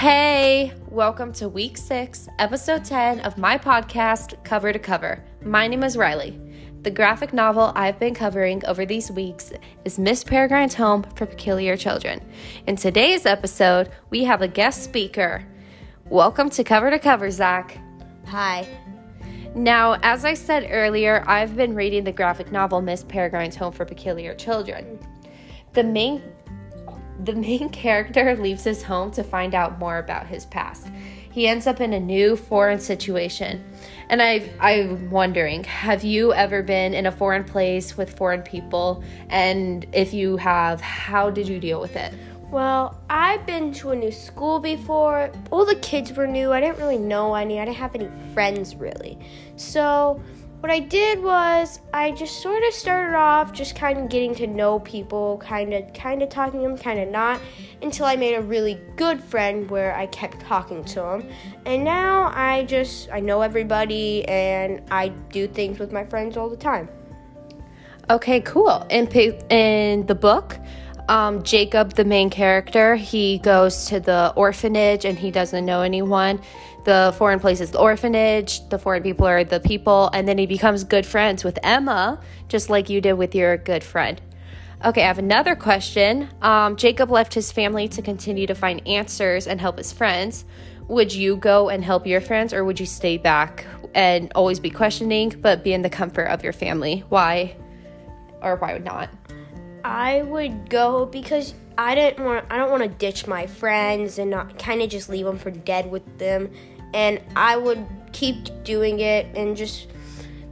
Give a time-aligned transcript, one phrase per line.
[0.00, 5.24] Hey, welcome to week six, episode 10 of my podcast, Cover to Cover.
[5.42, 6.40] My name is Riley.
[6.82, 9.52] The graphic novel I've been covering over these weeks
[9.84, 12.20] is Miss Peregrine's Home for Peculiar Children.
[12.68, 15.44] In today's episode, we have a guest speaker.
[16.08, 17.76] Welcome to Cover to Cover, Zach.
[18.26, 18.68] Hi.
[19.56, 23.84] Now, as I said earlier, I've been reading the graphic novel Miss Peregrine's Home for
[23.84, 25.00] Peculiar Children.
[25.72, 26.22] The main
[27.24, 30.88] the main character leaves his home to find out more about his past.
[31.30, 33.62] He ends up in a new foreign situation.
[34.08, 39.04] And I I'm wondering, have you ever been in a foreign place with foreign people?
[39.28, 42.14] And if you have, how did you deal with it?
[42.50, 45.30] Well, I've been to a new school before.
[45.50, 46.50] All the kids were new.
[46.50, 47.60] I didn't really know any.
[47.60, 49.18] I didn't have any friends really.
[49.56, 50.22] So,
[50.60, 54.46] what I did was I just sort of started off just kind of getting to
[54.46, 57.40] know people, kind of kind of talking to them, kind of not,
[57.80, 61.28] until I made a really good friend where I kept talking to them.
[61.64, 66.50] And now I just I know everybody and I do things with my friends all
[66.50, 66.88] the time.
[68.10, 68.86] Okay, cool.
[68.90, 70.58] And in the book,
[71.08, 76.40] um, Jacob, the main character, he goes to the orphanage and he doesn't know anyone.
[76.84, 80.46] The foreign place is the orphanage, the foreign people are the people, and then he
[80.46, 84.20] becomes good friends with Emma, just like you did with your good friend.
[84.84, 86.28] Okay, I have another question.
[86.40, 90.44] Um, Jacob left his family to continue to find answers and help his friends.
[90.86, 94.70] Would you go and help your friends, or would you stay back and always be
[94.70, 97.04] questioning, but be in the comfort of your family?
[97.08, 97.56] Why
[98.40, 99.10] or why would not?
[99.84, 104.30] I would go because I didn't want I don't want to ditch my friends and
[104.30, 106.50] not kind of just leave them for dead with them
[106.94, 109.88] and I would keep doing it and just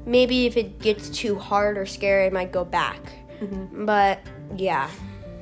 [0.05, 3.01] maybe if it gets too hard or scary I might go back.
[3.41, 3.85] Mm-hmm.
[3.85, 4.21] But
[4.57, 4.91] yeah.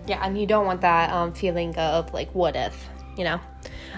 [0.06, 3.40] Yeah, and you don't want that um, feeling of like what if, you know.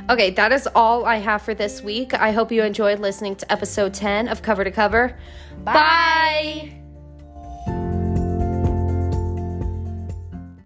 [0.08, 2.14] Okay, that is all I have for this week.
[2.14, 5.18] I hope you enjoyed listening to episode 10 of Cover to Cover.
[5.64, 5.72] Bye.
[5.72, 6.82] Bye.